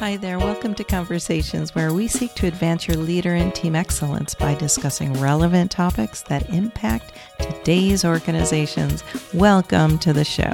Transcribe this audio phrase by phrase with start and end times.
[0.00, 0.38] Hi there.
[0.38, 5.12] Welcome to Conversations, where we seek to advance your leader and team excellence by discussing
[5.14, 9.04] relevant topics that impact today's organizations.
[9.32, 10.52] Welcome to the show.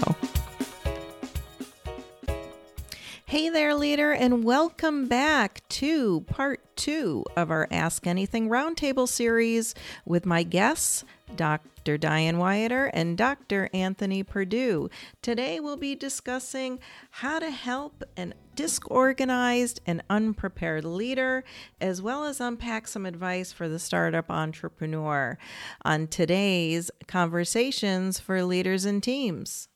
[4.21, 9.75] And welcome back to part two of our Ask Anything Roundtable series
[10.05, 11.05] with my guests,
[11.37, 11.97] Dr.
[11.97, 13.71] Diane Wyatter and Dr.
[13.73, 14.91] Anthony Perdue.
[15.23, 21.43] Today we'll be discussing how to help an disorganized and unprepared leader,
[21.81, 25.39] as well as unpack some advice for the startup entrepreneur
[25.83, 29.71] on today's Conversations for Leaders and Teams.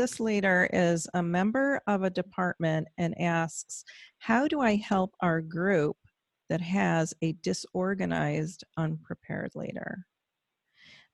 [0.00, 3.84] This leader is a member of a department and asks,
[4.16, 5.98] How do I help our group
[6.48, 10.06] that has a disorganized, unprepared leader?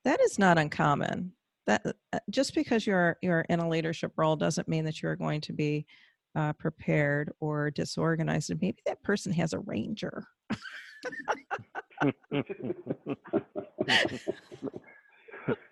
[0.05, 1.33] That is not uncommon.
[1.65, 5.41] That uh, just because you're you're in a leadership role doesn't mean that you're going
[5.41, 5.85] to be
[6.37, 8.51] uh, prepared or disorganized.
[8.51, 10.23] And maybe that person has Arranger.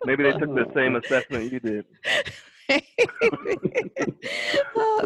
[0.04, 1.86] maybe they took the same assessment you did.
[2.70, 2.82] uh,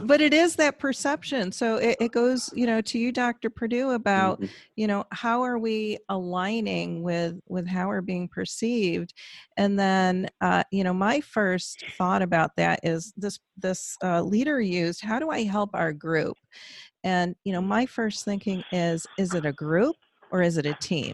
[0.01, 1.51] but it is that perception.
[1.51, 3.49] So it, it, goes, you know, to you, Dr.
[3.49, 4.51] Purdue, about, mm-hmm.
[4.75, 9.13] you know, how are we aligning with with how we're being perceived,
[9.57, 14.61] and then, uh, you know, my first thought about that is this this uh, leader
[14.61, 15.01] used.
[15.01, 16.37] How do I help our group?
[17.03, 19.95] And you know, my first thinking is, is it a group
[20.31, 21.13] or is it a team?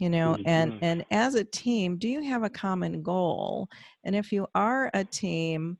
[0.00, 0.42] You know mm-hmm.
[0.48, 3.68] and and as a team do you have a common goal?
[4.02, 5.78] And if you are a team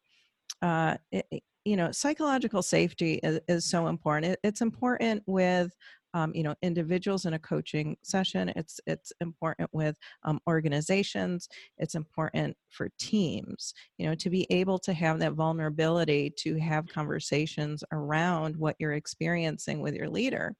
[0.63, 4.33] uh it, you know psychological safety is, is so important.
[4.33, 5.75] It, it's important with
[6.13, 8.53] um, you know individuals in a coaching session.
[8.57, 11.49] It's it's important with um, organizations.
[11.79, 16.87] It's important for teams you know to be able to have that vulnerability to have
[16.89, 20.55] conversations around what you're experiencing with your leader.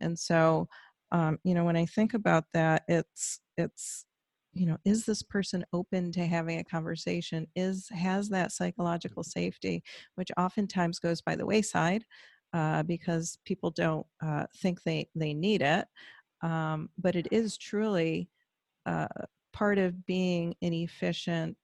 [0.00, 0.68] And so
[1.12, 4.04] um, you know when i think about that it's it's
[4.52, 7.46] you know is this person open to having a conversation?
[7.54, 9.82] Is has that psychological safety
[10.16, 12.04] which oftentimes goes by the wayside
[12.52, 15.86] uh, because people don't uh, think they they need it
[16.42, 18.28] um, but it is truly
[18.86, 19.06] uh,
[19.52, 21.56] part of being an efficient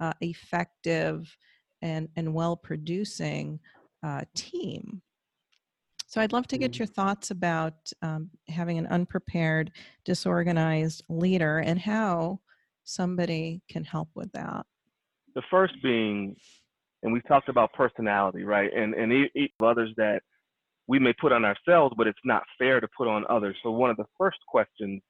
[0.00, 1.36] uh, effective
[1.82, 3.58] and and well producing
[4.02, 5.02] uh, team
[6.12, 6.82] so I'd love to get mm-hmm.
[6.82, 9.72] your thoughts about um, having an unprepared,
[10.04, 12.40] disorganized leader and how
[12.84, 14.66] somebody can help with that.
[15.34, 16.36] The first being,
[17.02, 18.70] and we've talked about personality, right?
[18.76, 20.20] And and e- others that
[20.86, 23.56] we may put on ourselves, but it's not fair to put on others.
[23.62, 25.00] So one of the first questions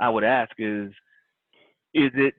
[0.00, 0.90] I would ask is,
[1.94, 2.34] is it,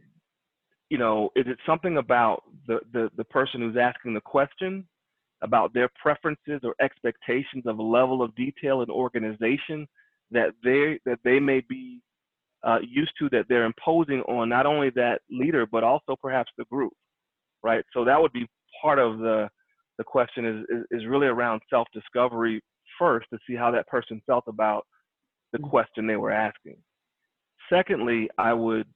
[0.89, 4.85] you know, is it something about the the, the person who's asking the question
[5.41, 9.87] about their preferences or expectations of a level of detail and organization
[10.31, 12.01] that they that they may be
[12.63, 16.65] uh, used to that they're imposing on not only that leader but also perhaps the
[16.65, 16.93] group
[17.63, 17.83] right?
[17.93, 18.47] So that would be
[18.81, 19.49] part of the
[19.97, 22.61] the question is is, is really around self discovery
[22.97, 24.85] first to see how that person felt about
[25.51, 25.69] the mm-hmm.
[25.69, 26.77] question they were asking.
[27.71, 28.87] Secondly i would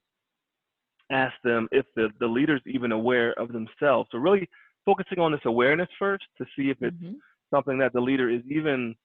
[1.12, 4.10] ask them if the the leader's even aware of themselves.
[4.12, 4.50] So really
[4.86, 7.16] focusing on this awareness first to see if it's mm-hmm.
[7.54, 8.96] something that the leader is even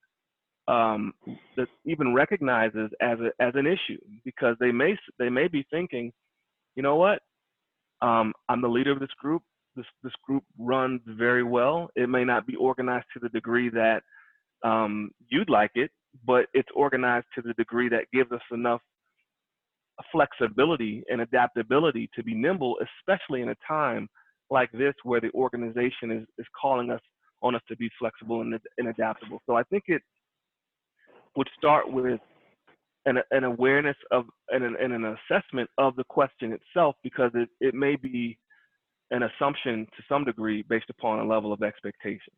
[0.69, 1.13] um,
[1.57, 6.13] that even recognizes as a, as an issue because they may they may be thinking,
[6.77, 7.21] you know what,
[8.03, 9.43] um, I'm the leader of this group.
[9.75, 11.91] This this group runs very well.
[11.97, 14.03] It may not be organized to the degree that
[14.65, 15.91] um, you'd like it,
[16.27, 18.81] but it's organized to the degree that gives us enough
[20.13, 24.09] flexibility and adaptability to be nimble, especially in a time
[24.51, 27.01] like this where the organization is, is calling us
[27.43, 29.41] on us to be flexible and, and adaptable.
[29.47, 30.03] So I think it
[31.37, 32.21] would start with
[33.07, 37.49] an, an awareness of and an, and an assessment of the question itself because it,
[37.61, 38.39] it may be
[39.11, 42.37] an assumption to some degree based upon a level of expectations.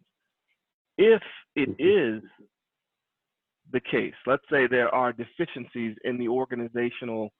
[0.99, 1.23] If
[1.57, 2.27] it mm-hmm.
[3.73, 7.31] the case, let's say there are deficiencies in the organizational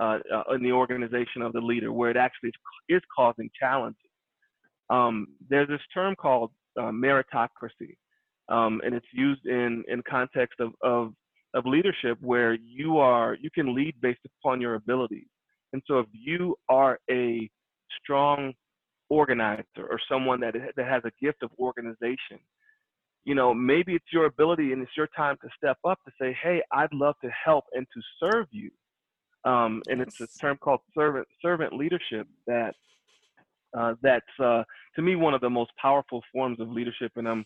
[0.00, 2.52] uh, uh, in the organization of the leader where it actually
[2.88, 4.07] is causing challenges
[4.90, 7.96] um, there's this term called uh, meritocracy,
[8.48, 11.12] um, and it's used in in context of, of
[11.54, 15.26] of leadership where you are you can lead based upon your abilities.
[15.72, 17.48] And so if you are a
[18.02, 18.54] strong
[19.10, 22.38] organizer or someone that that has a gift of organization,
[23.24, 26.36] you know maybe it's your ability and it's your time to step up to say,
[26.42, 28.70] hey, I'd love to help and to serve you.
[29.44, 32.74] Um, and it's a term called servant servant leadership that
[33.76, 34.62] uh, that's uh,
[34.96, 37.44] to me one of the most powerful forms of leadership, and I'm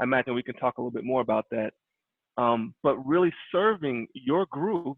[0.00, 1.72] I imagine we can talk a little bit more about that.
[2.36, 4.96] Um, but really serving your group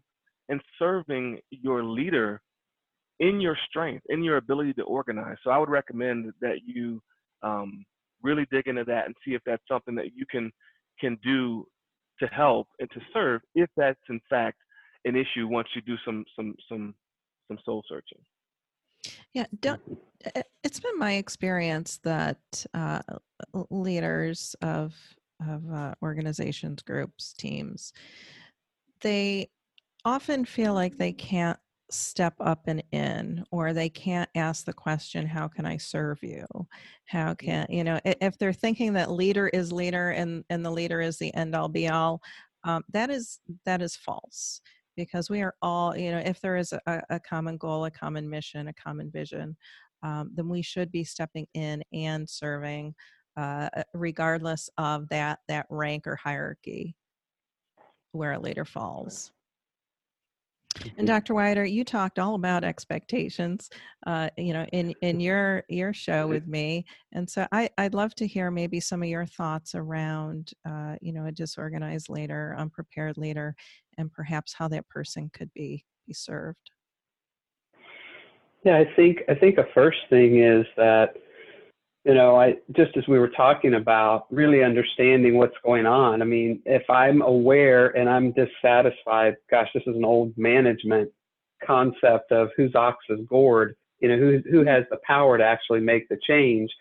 [0.49, 2.41] and serving your leader
[3.19, 5.37] in your strength, in your ability to organize.
[5.43, 7.01] So I would recommend that you
[7.43, 7.85] um,
[8.23, 10.51] really dig into that and see if that's something that you can
[10.99, 11.65] can do
[12.19, 14.57] to help and to serve, if that's in fact
[15.05, 16.95] an issue once you do some some some
[17.47, 18.19] some soul searching.
[19.33, 19.81] Yeah, don't,
[20.63, 22.39] it's been my experience that
[22.73, 23.01] uh,
[23.69, 24.95] leaders of
[25.47, 27.93] of uh, organizations, groups, teams,
[29.01, 29.49] they
[30.03, 31.59] often feel like they can't
[31.89, 36.45] step up and in or they can't ask the question how can i serve you?
[37.05, 40.99] How can you know if they're thinking that leader is leader and and the leader
[40.99, 42.21] is the end all be all
[42.63, 44.61] um, that is that is false
[44.97, 48.29] because we are all you know if there is a, a common goal a common
[48.29, 49.55] mission a common vision
[50.03, 52.93] um, then we should be stepping in and serving
[53.37, 56.95] uh, regardless of that that rank or hierarchy
[58.11, 59.31] where a leader falls
[60.97, 61.33] and Dr.
[61.33, 63.69] Wider, you talked all about expectations,
[64.05, 68.15] uh, you know, in in your your show with me, and so I I'd love
[68.15, 73.17] to hear maybe some of your thoughts around, uh, you know, a disorganized leader, unprepared
[73.17, 73.55] leader,
[73.97, 76.71] and perhaps how that person could be be served.
[78.63, 81.15] Yeah, I think I think a first thing is that
[82.07, 86.21] you know, I just as we were talking about really understanding what's going on.
[86.21, 91.11] I mean, if I'm aware and I'm dissatisfied, gosh, this is an old management
[91.65, 95.81] concept of whose ox is gored, you know, who who has the power to actually
[95.81, 96.71] make the change.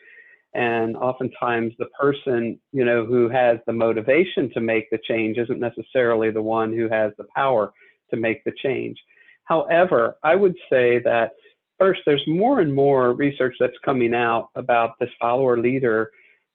[0.55, 5.59] And oftentimes the person, you know, who has the motivation to make the change isn't
[5.59, 7.73] necessarily the one who has the power
[8.11, 8.97] to make the change.
[9.43, 11.33] However, I would say that
[11.79, 16.11] first, there's more and more research that's coming out about this follower leader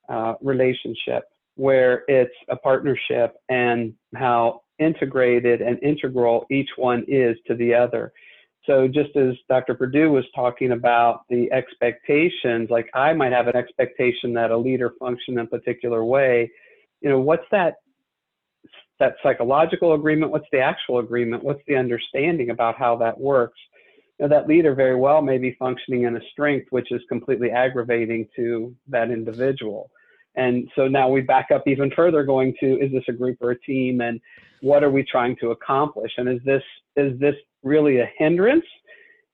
[0.09, 1.23] uh, relationship,
[1.55, 8.11] where it's a partnership and how integrated and integral each one is to the other.
[8.65, 9.73] So, just as Dr.
[9.73, 14.93] Perdue was talking about the expectations, like I might have an expectation that a leader
[14.99, 16.51] function in a particular way,
[17.01, 17.75] you know, what's that
[18.99, 20.31] that psychological agreement?
[20.31, 21.43] What's the actual agreement?
[21.43, 23.57] What's the understanding about how that works?
[24.21, 28.27] Know, that leader very well may be functioning in a strength which is completely aggravating
[28.35, 29.89] to that individual.
[30.35, 33.51] And so now we back up even further going to is this a group or
[33.51, 34.19] a team and
[34.61, 36.11] what are we trying to accomplish?
[36.17, 36.63] And is this
[36.95, 38.65] is this really a hindrance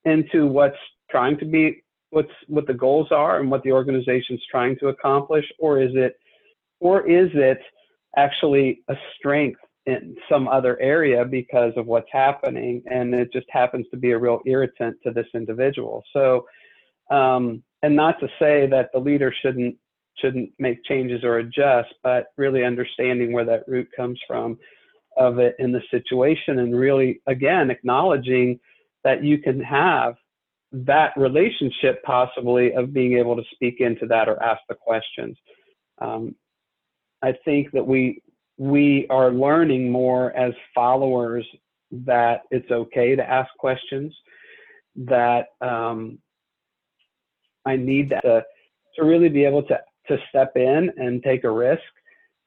[0.05, 0.77] into what's
[1.11, 5.45] trying to be what's what the goals are and what the organization's trying to accomplish
[5.59, 6.15] or is it
[6.79, 7.59] or is it
[8.15, 13.85] actually a strength in some other area because of what's happening and it just happens
[13.89, 16.03] to be a real irritant to this individual.
[16.13, 16.45] So
[17.09, 19.75] um, and not to say that the leader shouldn't
[20.17, 24.57] shouldn't make changes or adjust but really understanding where that root comes from
[25.15, 28.59] of it in the situation and really again acknowledging
[29.03, 30.15] that you can have
[30.71, 35.37] that relationship possibly of being able to speak into that or ask the questions.
[35.99, 36.35] Um,
[37.21, 38.21] I think that we
[38.57, 41.45] we are learning more as followers
[41.92, 44.13] that it's okay to ask questions,
[44.95, 46.18] that um,
[47.65, 48.44] I need to,
[48.95, 51.83] to really be able to, to step in and take a risk.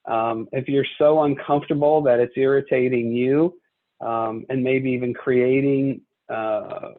[0.06, 3.54] Um, if you're so uncomfortable that it's irritating you
[4.00, 6.90] um, and maybe even creating uh,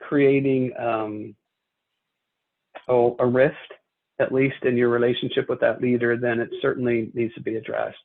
[0.00, 0.72] creating
[2.88, 3.56] oh, a rift
[4.20, 7.96] at least in your relationship with that leader, then it certainly needs to be addressed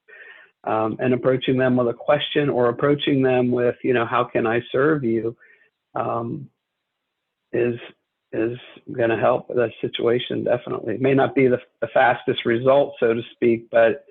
[0.64, 4.48] um, and approaching them with a question or approaching them with, you know, how can
[4.48, 5.36] I serve you,
[5.96, 6.50] um,
[7.52, 7.76] is
[8.32, 8.58] is
[8.92, 10.96] going to help the situation definitely.
[10.96, 14.06] It may not be the, the fastest result, so to speak, but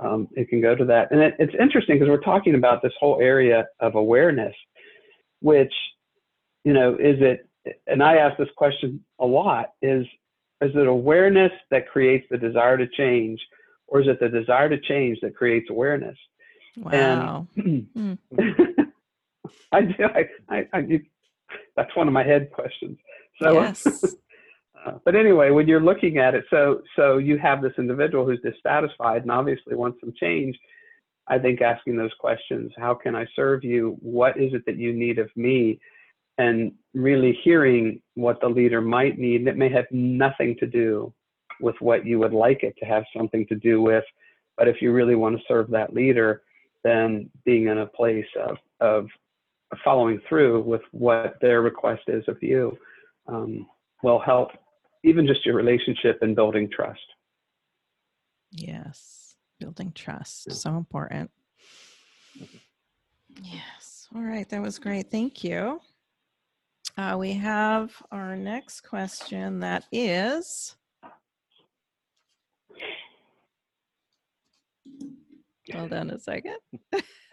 [0.00, 1.12] um, it can go to that.
[1.12, 4.54] And it, it's interesting because we're talking about this whole area of awareness,
[5.40, 5.72] which,
[6.64, 7.48] you know, is it?
[7.86, 10.04] And I ask this question a lot: is
[10.60, 13.40] is it awareness that creates the desire to change,
[13.88, 16.16] or is it the desire to change that creates awareness?
[16.76, 17.48] Wow.
[17.56, 18.12] And hmm.
[19.72, 20.04] I do.
[20.04, 21.00] I, I, I,
[21.76, 22.98] that's one of my head questions.
[23.42, 24.04] So, yes.
[24.84, 28.40] uh, but anyway, when you're looking at it, so so you have this individual who's
[28.40, 30.58] dissatisfied and obviously wants some change.
[31.26, 33.96] I think asking those questions: How can I serve you?
[34.00, 35.80] What is it that you need of me?
[36.38, 39.40] And really hearing what the leader might need.
[39.40, 41.12] And it may have nothing to do
[41.60, 44.04] with what you would like it to have something to do with.
[44.56, 46.42] But if you really want to serve that leader,
[46.84, 49.06] then being in a place of, of
[49.84, 52.76] following through with what their request is of you
[53.26, 53.66] um,
[54.02, 54.50] will help
[55.04, 57.00] even just your relationship and building trust.
[58.50, 59.36] Yes.
[59.60, 61.30] Building trust, so important.
[63.42, 64.08] Yes.
[64.14, 64.48] All right.
[64.48, 65.10] That was great.
[65.10, 65.80] Thank you.
[66.96, 70.76] Uh, we have our next question that is
[75.72, 76.56] Hold on a second.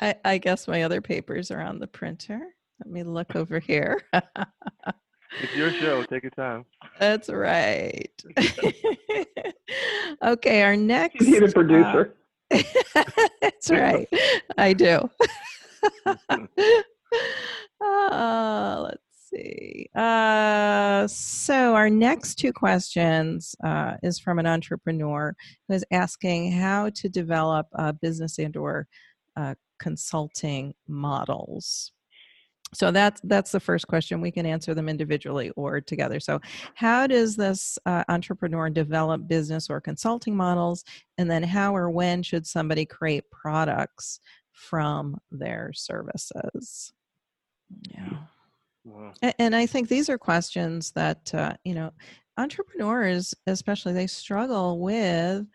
[0.00, 2.40] I, I guess my other papers are on the printer.
[2.80, 4.02] Let me look over here.
[4.12, 6.02] it's your show.
[6.04, 6.64] Take your time.
[6.98, 8.10] That's right.
[10.22, 11.20] okay, our next.
[11.20, 12.14] You need a producer.
[12.50, 12.62] Uh,
[13.42, 14.08] that's right.
[14.56, 15.10] I do.
[17.80, 19.88] uh, let's see.
[19.94, 25.34] Uh, so our next two questions uh, is from an entrepreneur
[25.66, 27.66] who is asking how to develop
[28.00, 28.86] business and or
[29.36, 31.92] uh, consulting models.
[32.74, 34.20] So that's that's the first question.
[34.20, 36.20] We can answer them individually or together.
[36.20, 36.38] So,
[36.74, 40.84] how does this uh, entrepreneur develop business or consulting models,
[41.16, 44.20] and then how or when should somebody create products
[44.52, 46.92] from their services?
[47.90, 48.18] Yeah.
[48.88, 49.12] Wow.
[49.38, 51.92] And I think these are questions that uh, you know
[52.36, 55.46] entrepreneurs, especially, they struggle with.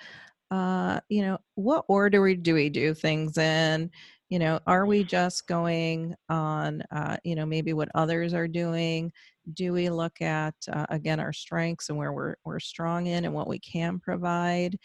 [0.52, 3.90] Uh, you know, what order do we do things in?
[4.30, 6.84] You know, are we just going on?
[6.92, 9.12] Uh, you know, maybe what others are doing?
[9.54, 13.34] Do we look at uh, again our strengths and where we're we're strong in and
[13.34, 14.78] what we can provide?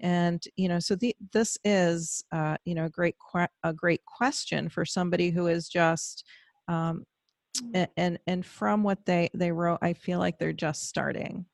[0.00, 4.04] and you know so the, this is uh, you know a great que- a great
[4.06, 6.24] question for somebody who is just
[6.68, 7.04] um,
[7.74, 11.44] and, and and from what they they wrote i feel like they're just starting.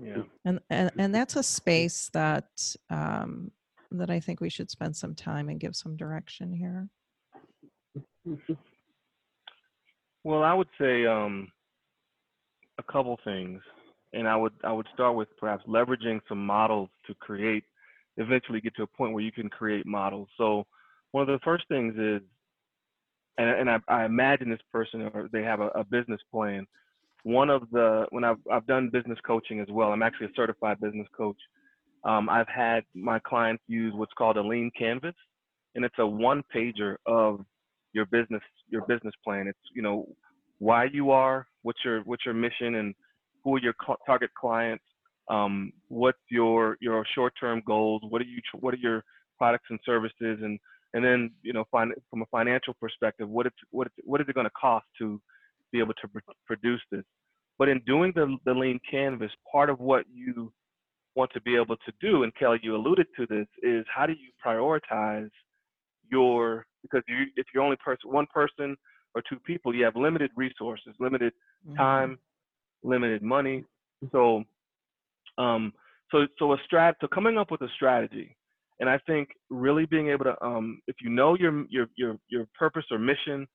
[0.00, 0.22] Yeah.
[0.44, 2.48] And and, and that's a space that
[2.90, 3.50] um
[3.90, 6.88] that i think we should spend some time and give some direction here.
[10.24, 11.50] Well i would say um
[12.76, 13.62] a couple things
[14.12, 17.64] and i would i would start with perhaps leveraging some models to create
[18.18, 20.28] eventually get to a point where you can create models.
[20.36, 20.66] So
[21.12, 22.20] one of the first things is
[23.38, 26.66] and, and I, I, imagine this person or they have a, a, business plan.
[27.22, 29.92] One of the when I've I've done business coaching as well.
[29.92, 31.36] I'm actually a certified business coach.
[32.04, 35.14] Um, I've had my clients use what's called a lean canvas,
[35.74, 37.44] and it's a one pager of
[37.92, 39.46] your business your business plan.
[39.48, 40.06] It's you know
[40.58, 42.94] why you are, what's your what's your mission, and
[43.44, 44.84] who are your cl- target clients.
[45.28, 48.02] Um, what's your your short term goals?
[48.08, 49.04] What are you what are your
[49.38, 50.58] products and services and
[50.94, 54.28] and then you know find from a financial perspective what it's what it's, what is
[54.28, 55.20] it going to cost to
[55.72, 57.04] be able to pr- produce this?
[57.58, 60.52] But in doing the, the lean canvas part of what you
[61.14, 64.12] want to be able to do and kelly you alluded to this is how do
[64.12, 65.30] you prioritize
[66.12, 68.76] your because you if you're only person one person
[69.16, 71.32] or two people you have limited resources limited
[71.66, 71.76] mm-hmm.
[71.76, 72.18] time
[72.82, 73.64] limited money.
[74.12, 74.44] So
[75.36, 75.72] um
[76.10, 78.36] so so a strat so coming up with a strategy
[78.80, 82.46] and I think really being able to, um, if you know your your your your
[82.58, 83.46] purpose or mission,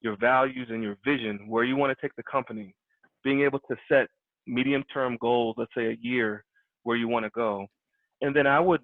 [0.00, 2.74] your values and your vision, where you want to take the company,
[3.22, 4.08] being able to set
[4.46, 6.44] medium-term goals, let's say a year,
[6.82, 7.66] where you want to go,
[8.20, 8.80] and then I would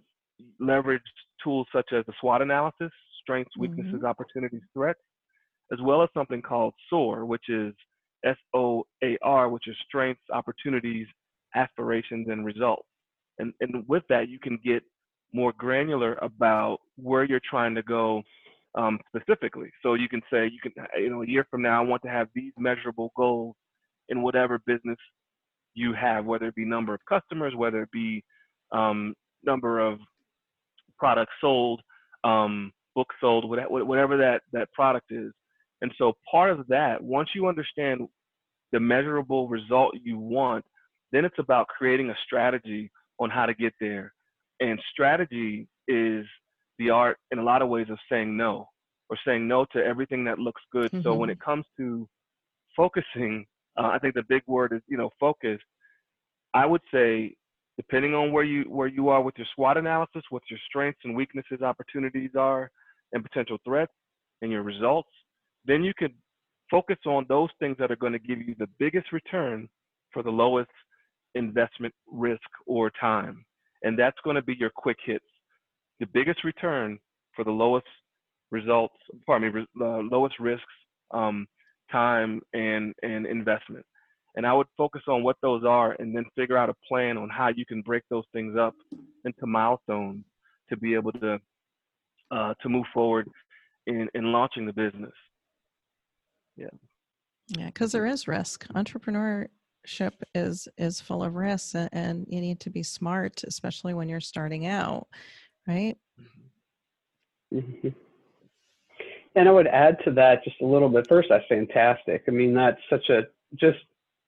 [0.58, 1.02] leverage
[1.42, 2.90] tools such as the SWOT analysis,
[3.22, 4.06] strengths, weaknesses, mm-hmm.
[4.06, 5.00] opportunities, threats,
[5.72, 7.74] as well as something called SOAR, which is
[8.24, 11.06] S O A R, which is strengths, opportunities,
[11.54, 12.86] aspirations, and results.
[13.38, 14.82] And and with that, you can get
[15.32, 18.22] more granular about where you're trying to go
[18.74, 19.70] um, specifically.
[19.82, 22.08] So you can say, you can, you know, a year from now, I want to
[22.08, 23.56] have these measurable goals
[24.08, 24.98] in whatever business
[25.74, 28.24] you have, whether it be number of customers, whether it be
[28.72, 29.98] um, number of
[30.98, 31.80] products sold,
[32.24, 35.32] um, books sold, whatever that, that product is.
[35.80, 38.06] And so part of that, once you understand
[38.72, 40.64] the measurable result you want,
[41.12, 44.12] then it's about creating a strategy on how to get there.
[44.60, 46.26] And strategy is
[46.78, 48.68] the art in a lot of ways of saying no
[49.08, 50.90] or saying no to everything that looks good.
[50.90, 51.02] Mm-hmm.
[51.02, 51.32] So when mm-hmm.
[51.32, 52.08] it comes to
[52.76, 53.46] focusing,
[53.78, 55.58] uh, I think the big word is, you know, focus.
[56.54, 57.34] I would say,
[57.76, 61.16] depending on where you where you are with your SWOT analysis, what your strengths and
[61.16, 62.70] weaknesses, opportunities are,
[63.12, 63.92] and potential threats,
[64.42, 65.10] and your results,
[65.64, 66.12] then you could
[66.70, 69.68] focus on those things that are going to give you the biggest return
[70.12, 70.70] for the lowest
[71.34, 73.44] investment risk or time
[73.82, 75.24] and that's going to be your quick hits.
[75.98, 76.98] The biggest return
[77.34, 77.86] for the lowest
[78.50, 78.96] results,
[79.26, 80.64] pardon me, uh, lowest risks,
[81.12, 81.46] um,
[81.90, 83.84] time, and and investment.
[84.36, 87.28] And I would focus on what those are, and then figure out a plan on
[87.28, 88.74] how you can break those things up
[89.24, 90.24] into milestones
[90.68, 91.38] to be able to
[92.30, 93.28] uh, to move forward
[93.86, 95.12] in in launching the business.
[96.56, 96.68] Yeah.
[97.48, 98.66] Yeah, because there is risk.
[98.76, 99.48] Entrepreneur
[100.34, 104.66] is is full of risks and you need to be smart especially when you're starting
[104.66, 105.06] out
[105.66, 105.96] right
[107.52, 107.88] mm-hmm.
[109.36, 112.54] and i would add to that just a little bit first that's fantastic i mean
[112.54, 113.22] that's such a
[113.56, 113.78] just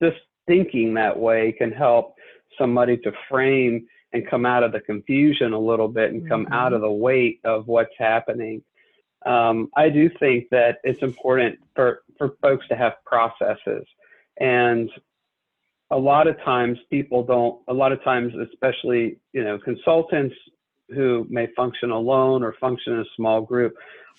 [0.02, 2.14] just thinking that way can help
[2.58, 6.54] somebody to frame and come out of the confusion a little bit and come mm-hmm.
[6.54, 8.62] out of the weight of what's happening
[9.26, 13.86] um, I do think that it's important for, for folks to have processes.
[14.38, 14.90] And
[15.92, 20.34] a lot of times people don't, a lot of times, especially, you know, consultants
[20.88, 23.74] who may function alone or function in a small group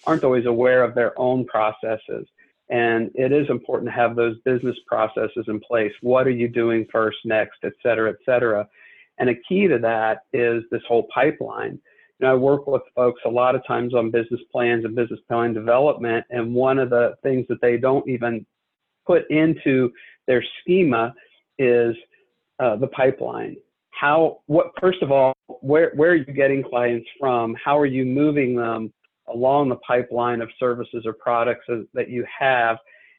[0.05, 2.27] aren't always aware of their own processes.
[2.69, 5.91] And it is important to have those business processes in place.
[6.01, 8.67] What are you doing first, next, et cetera, et cetera.
[9.19, 11.79] And a key to that is this whole pipeline
[12.23, 15.53] know, I work with folks a lot of times on business plans and business plan
[15.53, 18.45] development, and one of the things that they don't even
[19.05, 19.91] put into
[20.25, 21.13] their schema
[21.57, 21.95] is
[22.59, 23.55] uh, the pipeline.
[23.91, 27.55] How, what, first of all, where, where are you getting clients from?
[27.63, 28.91] How are you moving them
[29.33, 32.77] along the pipeline of services or products that you have?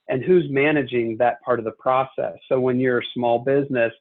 [0.08, 2.34] And who's managing that part of the process?
[2.48, 3.92] So when you're a small business,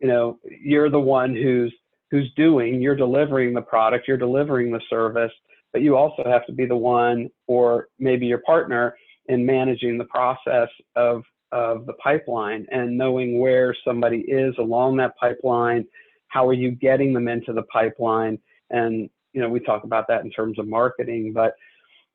[0.00, 1.74] you know, you're the one who's
[2.10, 5.30] who's doing, you're delivering the product, you're delivering the service,
[5.72, 10.04] but you also have to be the one or maybe your partner in managing the
[10.04, 15.86] process of, of the pipeline and knowing where somebody is along that pipeline.
[16.28, 18.38] How are you getting them into the pipeline?
[18.70, 21.54] And, you know, we talk about that in terms of marketing, but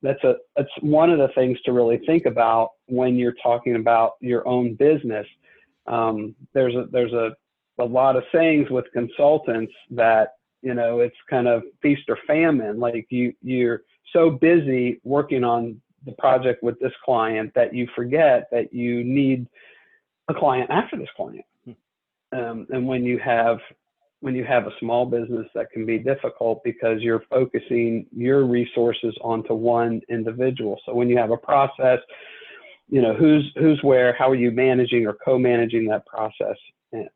[0.02, 4.14] that's a that's one of the things to really think about when you're talking about
[4.22, 5.26] your own business.
[5.88, 7.32] Um, there's a there's a
[7.80, 12.80] a lot of sayings with consultants that you know it's kind of feast or famine
[12.80, 13.82] like you you're
[14.14, 19.48] so busy working on the project with this client that you forget that you need
[20.30, 21.72] a client after this client hmm.
[22.38, 23.60] um, and when you have
[24.22, 29.16] when you have a small business that can be difficult because you're focusing your resources
[29.22, 32.00] onto one individual so when you have a process
[32.88, 36.56] you know who's who's where how are you managing or co-managing that process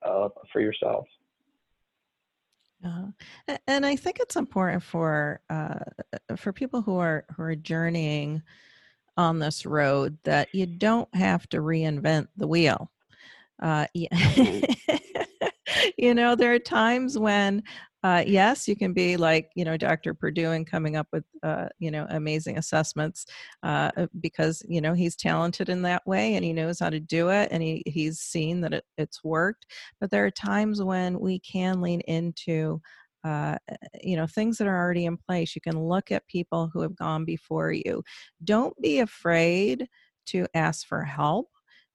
[0.01, 1.05] uh, for yourself.
[2.83, 3.07] Uh,
[3.67, 5.79] and I think it's important for uh,
[6.37, 8.41] for people who are who are journeying
[9.19, 12.89] on this road that you don't have to reinvent the wheel.
[13.61, 14.61] Uh, yeah.
[15.97, 17.61] you know, there are times when
[18.01, 20.13] uh, yes, you can be like you know Dr.
[20.13, 23.25] Purdue and coming up with uh, you know amazing assessments
[23.61, 27.01] uh, uh, because you know he's talented in that way and he knows how to
[27.01, 29.65] do it and he he's seen that it, it's worked.
[29.99, 32.81] But there are times when we can lean into
[33.23, 33.57] uh,
[34.01, 35.55] you know things that are already in place.
[35.55, 38.03] You can look at people who have gone before you.
[38.43, 39.87] Don't be afraid
[40.27, 41.49] to ask for help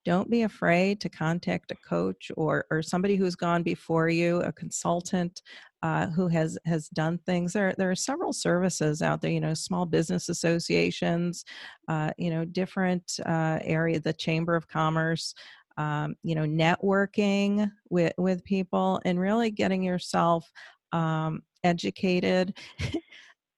[0.05, 4.53] don't be afraid to contact a coach or, or somebody who's gone before you, a
[4.53, 5.41] consultant
[5.83, 7.53] uh, who has has done things.
[7.53, 9.31] There there are several services out there.
[9.31, 11.45] You know, small business associations,
[11.89, 15.35] uh, you know, different uh, area, the Chamber of Commerce.
[15.77, 20.49] Um, you know, networking with with people and really getting yourself
[20.95, 22.57] um, educated.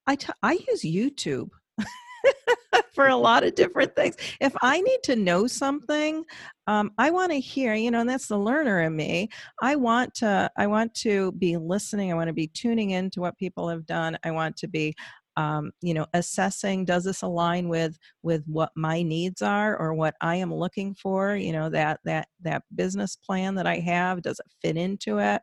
[0.06, 1.50] I, t- I use YouTube
[2.94, 4.16] for a lot of different things.
[4.40, 6.24] If I need to know something,
[6.66, 9.28] um, I want to hear, you know, and that's the learner in me.
[9.60, 12.10] I want to, I want to be listening.
[12.10, 14.16] I want to be tuning into what people have done.
[14.24, 14.94] I want to be,
[15.36, 20.14] um, you know, assessing does this align with with what my needs are or what
[20.22, 21.36] I am looking for.
[21.36, 25.42] You know, that that that business plan that I have does it fit into it?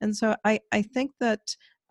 [0.00, 1.40] And so I I think that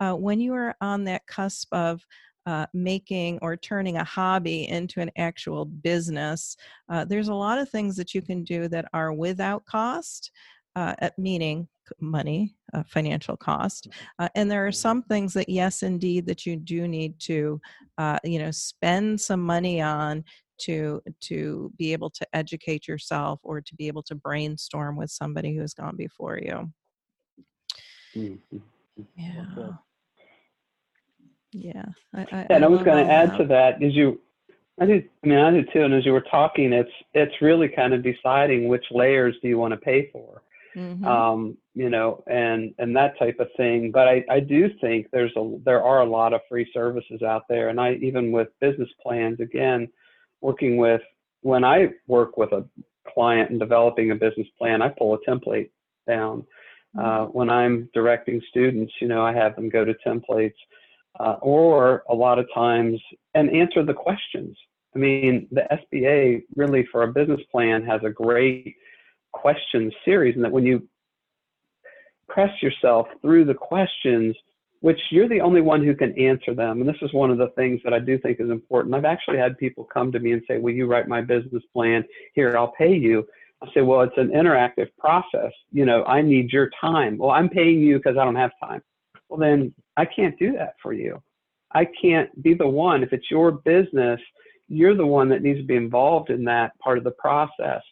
[0.00, 2.04] uh, when you are on that cusp of
[2.46, 6.56] uh, making or turning a hobby into an actual business.
[6.88, 10.30] Uh, there's a lot of things that you can do that are without cost,
[10.76, 11.66] uh, meaning
[12.00, 13.88] money, uh, financial cost.
[13.88, 14.24] Mm-hmm.
[14.24, 17.60] Uh, and there are some things that, yes, indeed, that you do need to,
[17.98, 20.24] uh, you know, spend some money on
[20.58, 25.54] to to be able to educate yourself or to be able to brainstorm with somebody
[25.54, 26.72] who has gone before you.
[28.16, 29.02] Mm-hmm.
[29.16, 29.44] Yeah.
[31.52, 31.84] Yeah.
[32.14, 33.38] I, I, and I, I was going to add that.
[33.38, 34.20] to that is you,
[34.80, 35.82] I do, I mean, I do too.
[35.82, 39.58] And as you were talking, it's, it's really kind of deciding which layers do you
[39.58, 40.42] want to pay for,
[40.76, 41.04] mm-hmm.
[41.04, 43.90] um, you know, and, and that type of thing.
[43.90, 47.44] But I, I do think there's a, there are a lot of free services out
[47.48, 47.68] there.
[47.68, 49.88] And I, even with business plans, again,
[50.40, 51.02] working with,
[51.42, 52.66] when I work with a
[53.06, 55.70] client and developing a business plan, I pull a template
[56.06, 56.44] down.
[56.98, 60.54] Uh, when I'm directing students, you know, I have them go to templates
[61.20, 63.00] uh, or a lot of times,
[63.34, 64.56] and answer the questions.
[64.94, 68.76] I mean, the SBA really for a business plan has a great
[69.32, 70.88] question series, and that when you
[72.28, 74.34] press yourself through the questions,
[74.80, 76.80] which you're the only one who can answer them.
[76.80, 78.94] And this is one of the things that I do think is important.
[78.94, 82.04] I've actually had people come to me and say, Will you write my business plan?
[82.34, 83.26] Here, I'll pay you.
[83.62, 85.52] I say, Well, it's an interactive process.
[85.72, 87.18] You know, I need your time.
[87.18, 88.82] Well, I'm paying you because I don't have time.
[89.28, 91.22] Well, then I can't do that for you.
[91.72, 93.02] I can't be the one.
[93.02, 94.20] If it's your business,
[94.68, 97.82] you're the one that needs to be involved in that part of the process.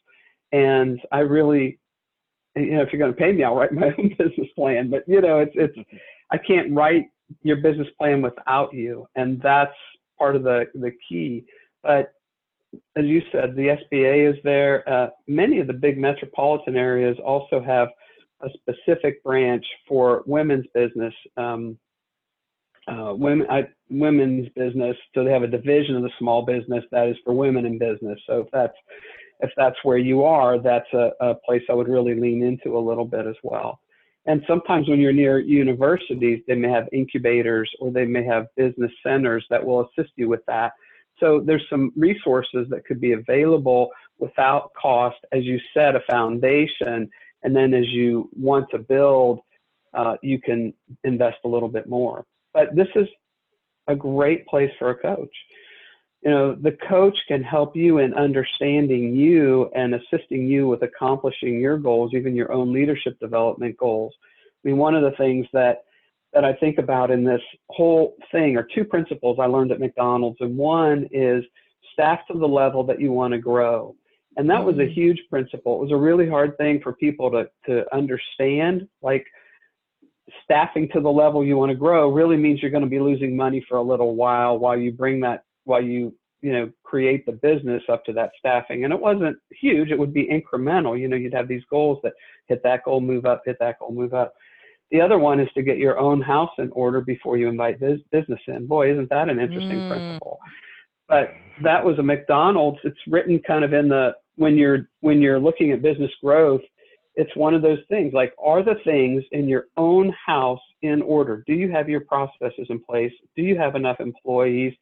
[0.53, 1.79] And I really,
[2.57, 4.91] you know, if you're going to pay me, I'll write my own business plan.
[4.91, 5.77] But you know, it's it's
[6.31, 7.07] I can't write
[7.43, 9.75] your business plan without you, and that's
[10.19, 11.45] part of the the key.
[11.83, 12.13] But
[12.97, 14.89] as you said, the SBA is there.
[14.89, 17.89] Uh, many of the big metropolitan areas also have
[18.41, 21.15] a specific branch for women's business.
[21.37, 21.79] Um,
[22.87, 24.97] uh, women, I, women's business.
[25.15, 28.19] So they have a division of the small business that is for women in business.
[28.27, 28.77] So if that's
[29.41, 32.81] if that's where you are, that's a, a place I would really lean into a
[32.81, 33.81] little bit as well.
[34.27, 38.93] And sometimes when you're near universities, they may have incubators or they may have business
[39.05, 40.73] centers that will assist you with that.
[41.25, 47.09] So there's some resources that could be available without cost as you set a foundation.
[47.43, 49.41] And then as you want to build,
[49.95, 52.27] uh, you can invest a little bit more.
[52.53, 53.09] But this is
[53.89, 55.35] a great place for a coach.
[56.23, 61.61] You know, the coach can help you in understanding you and assisting you with accomplishing
[61.61, 64.13] your goals, even your own leadership development goals.
[64.65, 65.85] I mean, one of the things that
[66.35, 70.39] that I think about in this whole thing are two principles I learned at McDonald's,
[70.41, 71.45] and one is
[71.93, 73.95] staff to the level that you want to grow.
[74.37, 74.93] And that was a mm-hmm.
[74.93, 75.77] huge principle.
[75.77, 78.89] It was a really hard thing for people to, to understand.
[79.01, 79.25] Like,
[80.43, 83.37] staffing to the level you want to grow really means you're going to be losing
[83.37, 87.33] money for a little while while you bring that while you you know create the
[87.33, 91.17] business up to that staffing and it wasn't huge it would be incremental you know
[91.17, 92.13] you'd have these goals that
[92.47, 94.35] hit that goal move up hit that goal move up
[94.91, 98.01] the other one is to get your own house in order before you invite this
[98.13, 98.67] business in.
[98.67, 99.89] Boy isn't that an interesting mm.
[99.89, 100.39] principle.
[101.09, 102.79] But that was a mcdonald's.
[102.85, 106.63] It's written kind of in the when you're when you're looking at business growth
[107.17, 111.45] it's one of those things like are the things in your own house in order?
[111.47, 113.13] Do you have your processes in place?
[113.37, 114.75] Do you have enough employees?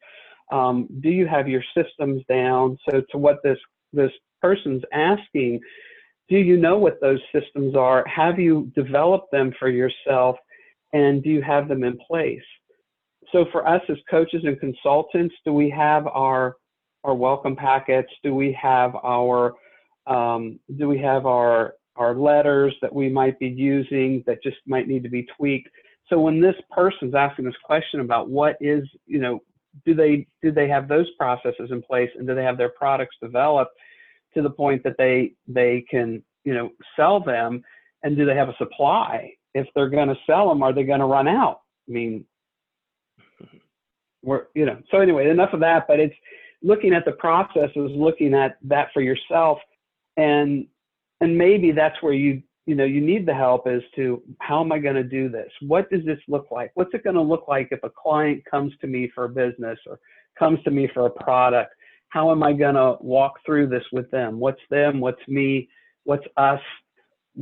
[0.51, 2.77] Um, do you have your systems down?
[2.89, 3.57] So to what this
[3.93, 4.11] this
[4.41, 5.61] person's asking
[6.33, 8.03] do you know what those systems are?
[8.07, 10.35] Have you developed them for yourself?
[10.91, 12.41] And do you have them in place?
[13.31, 16.55] So for us as coaches and consultants do we have our
[17.03, 18.11] our welcome packets?
[18.23, 19.53] Do we have our
[20.07, 24.87] um, do we have our our letters that we might be using that just might
[24.87, 25.69] need to be tweaked.
[26.09, 29.39] So when this person's asking this question about what is, you know,
[29.85, 33.17] do they do they have those processes in place and do they have their products
[33.21, 33.73] developed
[34.33, 37.63] to the point that they they can, you know, sell them
[38.03, 39.31] and do they have a supply?
[39.53, 41.61] If they're going to sell them, are they going to run out?
[41.87, 42.25] I mean,
[44.23, 46.15] we're, you know, so anyway, enough of that, but it's
[46.61, 49.59] looking at the processes, looking at that for yourself
[50.17, 50.65] and
[51.21, 54.71] and maybe that's where you you know you need the help as to how am
[54.71, 57.45] i going to do this what does this look like what's it going to look
[57.47, 59.99] like if a client comes to me for a business or
[60.37, 61.73] comes to me for a product
[62.13, 64.39] how am i going to walk through this with them?
[64.39, 64.99] What's them?
[64.99, 65.67] What's me?
[66.03, 66.61] What's us?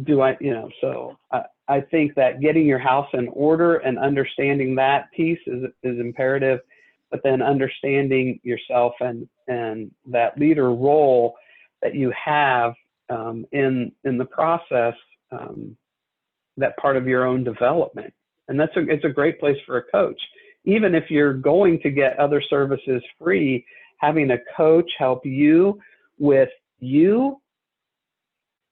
[0.03, 3.99] Do i you know so i, I think that getting your house in order and
[3.99, 6.59] understanding that piece is is imperative
[7.11, 11.35] but then understanding yourself and and that leader role
[11.81, 12.73] that you have
[13.09, 14.95] um, in in the process
[15.31, 15.75] um,
[16.57, 18.13] that part of your own development.
[18.47, 20.19] And that's a it's a great place for a coach.
[20.63, 23.65] Even if you're going to get other services free
[24.01, 25.79] having a coach help you
[26.19, 27.39] with you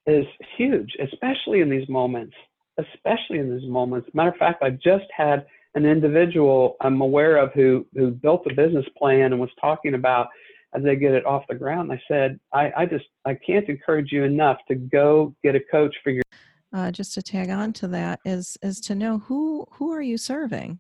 [0.07, 0.25] is
[0.57, 2.33] huge especially in these moments
[2.77, 7.51] especially in these moments matter of fact i just had an individual i'm aware of
[7.53, 10.27] who who built a business plan and was talking about
[10.73, 11.91] as they get it off the ground.
[11.91, 15.95] I said, I, I just I can't encourage you enough to go get a coach
[16.03, 16.23] for your.
[16.71, 20.17] Uh, just to tag on to that is is to know who who are you
[20.17, 20.79] serving,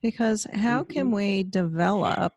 [0.00, 1.16] because how can mm-hmm.
[1.16, 2.34] we develop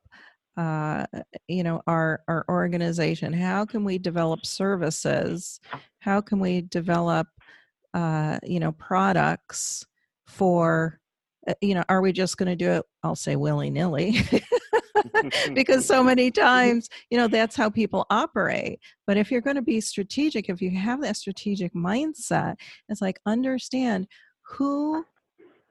[0.58, 1.06] uh,
[1.48, 5.60] you know our our organization how can we develop services
[6.00, 7.28] how can we develop
[7.94, 9.86] uh, you know products
[10.28, 11.00] for
[11.48, 14.18] uh, you know are we just going to do it i'll say willy-nilly
[15.54, 18.80] because so many times, you know, that's how people operate.
[19.08, 22.56] But if you're going to be strategic, if you have that strategic mindset,
[22.90, 24.08] it's like understand
[24.42, 25.06] who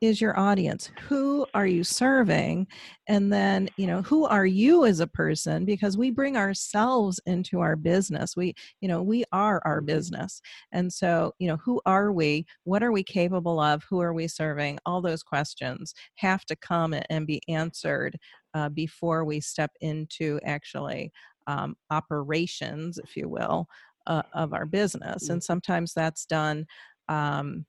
[0.03, 0.91] is your audience?
[1.09, 2.67] Who are you serving?
[3.07, 5.65] And then you know who are you as a person?
[5.65, 8.37] Because we bring ourselves into our business.
[8.37, 9.87] We you know we are our mm-hmm.
[9.87, 10.43] business.
[10.73, 12.45] And so you know who are we?
[12.65, 13.85] What are we capable of?
[13.89, 14.81] Who are we serving?
[14.85, 18.19] All those questions have to come and be answered
[18.55, 21.13] uh, before we step into actually
[21.47, 23.69] um, operations if you will
[24.09, 25.29] uh, of our business.
[25.29, 25.45] And mm-hmm.
[25.45, 26.67] sometimes that's done
[27.09, 27.67] um,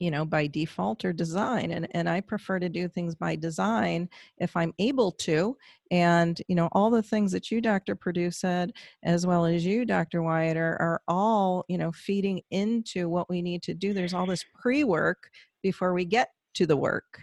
[0.00, 4.08] you know by default or design and and i prefer to do things by design
[4.38, 5.56] if i'm able to
[5.92, 8.72] and you know all the things that you dr purdue said
[9.04, 13.42] as well as you dr wyatt are, are all you know feeding into what we
[13.42, 13.92] need to do.
[13.92, 15.30] There's all this pre-work
[15.62, 17.20] before we get to the work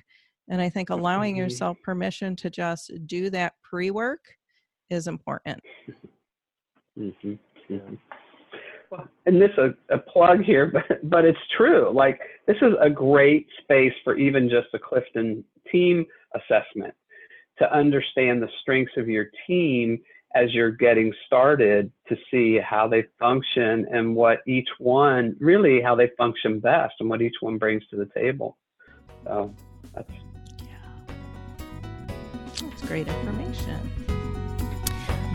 [0.48, 4.22] and i think allowing yourself permission to just do that pre-work
[4.90, 5.62] is important.
[6.98, 7.34] Mm-hmm.
[7.70, 7.96] Mm-hmm
[9.26, 11.92] and this a, a plug here, but but it's true.
[11.94, 16.94] Like this is a great space for even just a Clifton team assessment
[17.60, 20.00] to understand the strengths of your team
[20.36, 25.96] as you're getting started to see how they function and what each one really how
[25.96, 28.58] they function best and what each one brings to the table.
[29.24, 29.54] So
[29.96, 30.12] that's
[30.62, 31.14] yeah.
[32.62, 34.27] That's great information.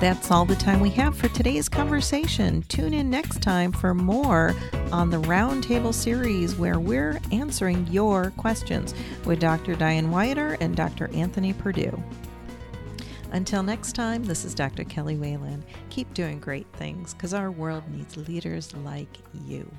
[0.03, 2.63] That's all the time we have for today's conversation.
[2.63, 4.53] Tune in next time for more
[4.91, 9.77] on the Roundtable series where we're answering your questions with Dr.
[9.77, 11.09] Diane Wyatter and Dr.
[11.15, 12.03] Anthony Purdue.
[13.31, 14.83] Until next time, this is Dr.
[14.83, 15.63] Kelly Whalen.
[15.91, 19.71] Keep doing great things because our world needs leaders like you.